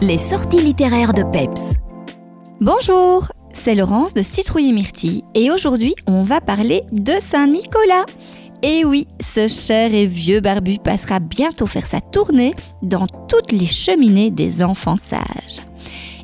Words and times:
Les 0.00 0.16
sorties 0.16 0.62
littéraires 0.62 1.12
de 1.12 1.24
Peps. 1.24 1.74
Bonjour, 2.60 3.32
c'est 3.52 3.74
Laurence 3.74 4.14
de 4.14 4.22
Citrouille 4.22 4.68
et 4.68 4.72
Myrtille 4.72 5.24
et 5.34 5.50
aujourd'hui 5.50 5.96
on 6.06 6.22
va 6.22 6.40
parler 6.40 6.84
de 6.92 7.14
Saint-Nicolas. 7.18 8.06
Et 8.62 8.84
oui, 8.84 9.08
ce 9.18 9.48
cher 9.48 9.92
et 9.92 10.06
vieux 10.06 10.38
barbu 10.38 10.78
passera 10.78 11.18
bientôt 11.18 11.66
faire 11.66 11.86
sa 11.86 12.00
tournée 12.00 12.54
dans 12.80 13.08
toutes 13.28 13.50
les 13.50 13.66
cheminées 13.66 14.30
des 14.30 14.62
enfants 14.62 14.96
sages. 14.96 15.66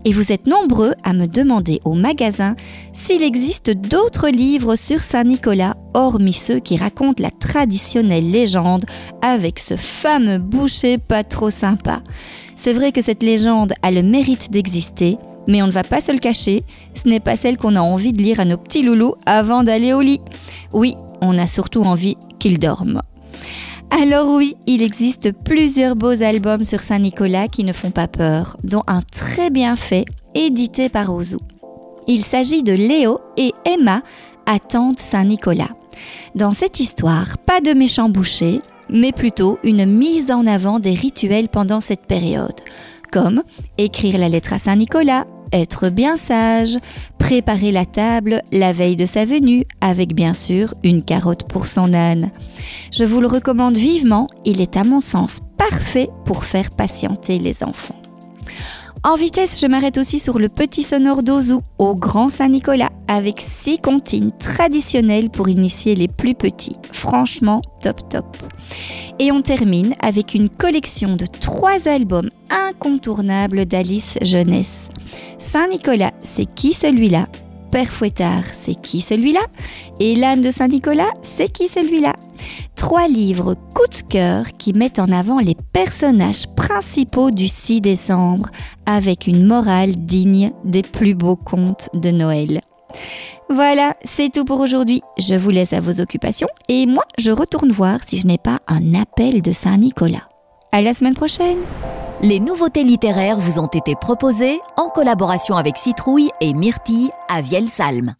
Et 0.04 0.12
vous 0.12 0.30
êtes 0.30 0.46
nombreux 0.46 0.94
à 1.02 1.12
me 1.12 1.26
demander 1.26 1.80
au 1.84 1.94
magasin 1.94 2.54
s'il 2.92 3.24
existe 3.24 3.70
d'autres 3.70 4.28
livres 4.28 4.76
sur 4.76 5.02
Saint-Nicolas, 5.02 5.74
hormis 5.94 6.32
ceux 6.32 6.60
qui 6.60 6.76
racontent 6.76 7.22
la 7.22 7.32
traditionnelle 7.32 8.30
légende 8.30 8.84
avec 9.20 9.58
ce 9.58 9.76
fameux 9.76 10.38
boucher 10.38 10.98
pas 10.98 11.24
trop 11.24 11.50
sympa. 11.50 12.02
C'est 12.64 12.72
vrai 12.72 12.92
que 12.92 13.02
cette 13.02 13.22
légende 13.22 13.74
a 13.82 13.90
le 13.90 14.02
mérite 14.02 14.50
d'exister, 14.50 15.18
mais 15.46 15.60
on 15.60 15.66
ne 15.66 15.70
va 15.70 15.82
pas 15.82 16.00
se 16.00 16.10
le 16.10 16.18
cacher, 16.18 16.62
ce 16.94 17.06
n'est 17.06 17.20
pas 17.20 17.36
celle 17.36 17.58
qu'on 17.58 17.76
a 17.76 17.82
envie 17.82 18.12
de 18.12 18.22
lire 18.22 18.40
à 18.40 18.46
nos 18.46 18.56
petits 18.56 18.82
loulous 18.82 19.16
avant 19.26 19.64
d'aller 19.64 19.92
au 19.92 20.00
lit. 20.00 20.22
Oui, 20.72 20.94
on 21.20 21.36
a 21.36 21.46
surtout 21.46 21.82
envie 21.82 22.16
qu'ils 22.38 22.58
dorment. 22.58 23.02
Alors 23.90 24.30
oui, 24.30 24.56
il 24.66 24.82
existe 24.82 25.32
plusieurs 25.44 25.94
beaux 25.94 26.22
albums 26.22 26.64
sur 26.64 26.80
Saint-Nicolas 26.80 27.48
qui 27.48 27.64
ne 27.64 27.74
font 27.74 27.90
pas 27.90 28.08
peur, 28.08 28.56
dont 28.64 28.82
un 28.86 29.02
très 29.02 29.50
bien 29.50 29.76
fait, 29.76 30.06
édité 30.34 30.88
par 30.88 31.14
Ozu. 31.14 31.36
Il 32.06 32.24
s'agit 32.24 32.62
de 32.62 32.72
Léo 32.72 33.20
et 33.36 33.52
Emma 33.66 34.00
Tante 34.70 35.00
Saint-Nicolas. 35.00 35.76
Dans 36.34 36.54
cette 36.54 36.80
histoire, 36.80 37.36
pas 37.36 37.60
de 37.60 37.74
méchants 37.74 38.08
bouchers, 38.08 38.62
mais 38.94 39.12
plutôt 39.12 39.58
une 39.62 39.84
mise 39.84 40.30
en 40.30 40.46
avant 40.46 40.78
des 40.78 40.94
rituels 40.94 41.48
pendant 41.48 41.82
cette 41.82 42.06
période, 42.06 42.54
comme 43.12 43.42
écrire 43.76 44.16
la 44.16 44.28
lettre 44.28 44.54
à 44.54 44.58
Saint-Nicolas, 44.58 45.26
être 45.52 45.90
bien 45.90 46.16
sage, 46.16 46.78
préparer 47.18 47.72
la 47.72 47.84
table 47.84 48.42
la 48.52 48.72
veille 48.72 48.96
de 48.96 49.06
sa 49.06 49.24
venue, 49.24 49.64
avec 49.80 50.14
bien 50.14 50.32
sûr 50.32 50.74
une 50.82 51.02
carotte 51.02 51.46
pour 51.48 51.66
son 51.66 51.92
âne. 51.92 52.30
Je 52.92 53.04
vous 53.04 53.20
le 53.20 53.26
recommande 53.26 53.76
vivement, 53.76 54.28
il 54.44 54.60
est 54.60 54.76
à 54.76 54.84
mon 54.84 55.00
sens 55.00 55.40
parfait 55.58 56.08
pour 56.24 56.44
faire 56.44 56.70
patienter 56.70 57.38
les 57.38 57.62
enfants. 57.62 58.00
En 59.06 59.16
vitesse, 59.16 59.60
je 59.60 59.66
m'arrête 59.66 59.98
aussi 59.98 60.18
sur 60.18 60.38
le 60.38 60.48
petit 60.48 60.82
sonore 60.82 61.22
d'Ozu 61.22 61.56
au 61.76 61.94
Grand 61.94 62.30
Saint-Nicolas 62.30 62.88
avec 63.06 63.38
six 63.38 63.76
comptines 63.76 64.32
traditionnelles 64.38 65.28
pour 65.28 65.50
initier 65.50 65.94
les 65.94 66.08
plus 66.08 66.34
petits. 66.34 66.76
Franchement, 66.90 67.60
top 67.82 68.08
top. 68.08 68.24
Et 69.18 69.30
on 69.30 69.42
termine 69.42 69.94
avec 70.00 70.32
une 70.34 70.48
collection 70.48 71.16
de 71.16 71.26
trois 71.26 71.86
albums 71.86 72.30
incontournables 72.48 73.66
d'Alice 73.66 74.16
Jeunesse. 74.22 74.88
Saint-Nicolas, 75.38 76.12
c'est 76.22 76.46
qui 76.54 76.72
celui-là? 76.72 77.28
Père 77.70 77.92
Fouettard, 77.92 78.44
c'est 78.58 78.80
qui 78.80 79.02
celui-là? 79.02 79.42
Et 80.00 80.16
l'âne 80.16 80.40
de 80.40 80.50
Saint-Nicolas, 80.50 81.12
c'est 81.22 81.52
qui 81.52 81.68
celui-là? 81.68 82.14
Trois 82.84 83.08
livres 83.08 83.54
coup 83.54 83.86
de 83.88 84.06
cœur 84.10 84.44
qui 84.58 84.74
mettent 84.74 84.98
en 84.98 85.10
avant 85.10 85.38
les 85.38 85.56
personnages 85.72 86.46
principaux 86.54 87.30
du 87.30 87.48
6 87.48 87.80
décembre 87.80 88.50
avec 88.84 89.26
une 89.26 89.46
morale 89.46 89.96
digne 89.96 90.52
des 90.66 90.82
plus 90.82 91.14
beaux 91.14 91.34
contes 91.34 91.88
de 91.94 92.10
Noël. 92.10 92.60
Voilà, 93.48 93.94
c'est 94.04 94.30
tout 94.30 94.44
pour 94.44 94.60
aujourd'hui. 94.60 95.00
Je 95.16 95.34
vous 95.34 95.48
laisse 95.48 95.72
à 95.72 95.80
vos 95.80 96.02
occupations 96.02 96.46
et 96.68 96.84
moi, 96.84 97.04
je 97.18 97.30
retourne 97.30 97.72
voir 97.72 98.00
si 98.04 98.18
je 98.18 98.26
n'ai 98.26 98.36
pas 98.36 98.58
un 98.68 98.92
appel 98.92 99.40
de 99.40 99.54
Saint-Nicolas. 99.54 100.28
À 100.70 100.82
la 100.82 100.92
semaine 100.92 101.14
prochaine! 101.14 101.60
Les 102.20 102.38
nouveautés 102.38 102.84
littéraires 102.84 103.38
vous 103.38 103.58
ont 103.58 103.66
été 103.66 103.94
proposées 103.94 104.60
en 104.76 104.90
collaboration 104.90 105.56
avec 105.56 105.78
Citrouille 105.78 106.28
et 106.42 106.52
Myrtille 106.52 107.08
à 107.30 107.40
Vielsalm. 107.40 108.14